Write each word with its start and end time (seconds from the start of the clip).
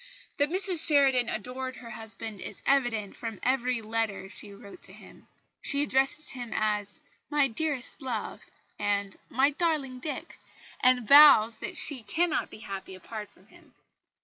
That 0.37 0.49
Mrs 0.49 0.87
Sheridan 0.87 1.29
adored 1.29 1.75
her 1.75 1.91
husband 1.91 2.41
is 2.41 2.63
evident 2.65 3.15
from 3.15 3.39
every 3.43 3.83
letter 3.83 4.31
she 4.31 4.51
wrote 4.51 4.81
to 4.81 4.93
him. 4.93 5.27
She 5.61 5.83
addresses 5.83 6.29
him 6.29 6.49
as 6.55 6.99
"my 7.29 7.47
dearest 7.47 8.01
Love" 8.01 8.41
and 8.79 9.15
"my 9.29 9.51
darling 9.51 9.99
Dick," 9.99 10.39
and 10.79 11.07
vows 11.07 11.57
that 11.57 11.77
she 11.77 12.01
cannot 12.01 12.49
be 12.49 12.61
happy 12.65 12.95
apart 12.95 13.29
from 13.29 13.45
him. 13.45 13.75